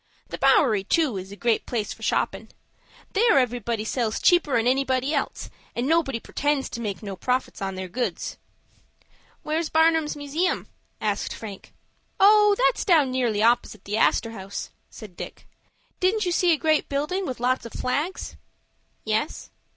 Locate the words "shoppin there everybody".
2.01-3.83